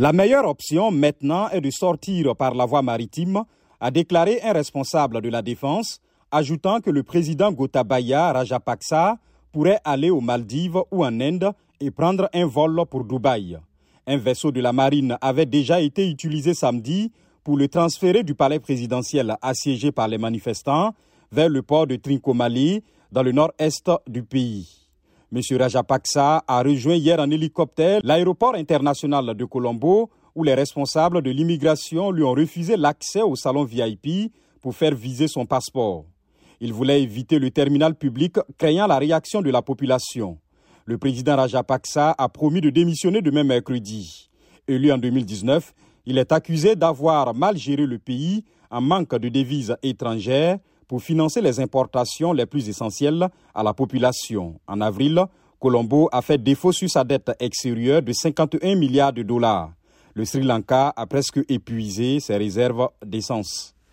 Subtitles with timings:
[0.00, 3.42] La meilleure option maintenant est de sortir par la voie maritime,
[3.80, 9.18] a déclaré un responsable de la défense, ajoutant que le président Gotabaya Rajapaksa
[9.52, 13.58] pourrait aller aux Maldives ou en Inde et prendre un vol pour Dubaï.
[14.06, 17.12] Un vaisseau de la marine avait déjà été utilisé samedi
[17.44, 20.94] pour le transférer du palais présidentiel assiégé par les manifestants
[21.30, 22.82] vers le port de Trincomalee
[23.12, 24.79] dans le nord-est du pays.
[25.32, 25.40] M.
[25.56, 32.10] Rajapaksa a rejoint hier en hélicoptère l'aéroport international de Colombo où les responsables de l'immigration
[32.10, 36.04] lui ont refusé l'accès au salon VIP pour faire viser son passeport.
[36.60, 40.38] Il voulait éviter le terminal public, craignant la réaction de la population.
[40.84, 44.30] Le président Rajapaksa a promis de démissionner demain mercredi.
[44.66, 45.72] Élu en 2019,
[46.06, 50.58] il est accusé d'avoir mal géré le pays en manque de devises étrangères
[50.90, 54.58] pour financer les importations les plus essentielles à la population.
[54.66, 55.24] En avril,
[55.60, 59.70] Colombo a fait défaut sur sa dette extérieure de 51 milliards de dollars.
[60.14, 63.72] Le Sri Lanka a presque épuisé ses réserves d'essence.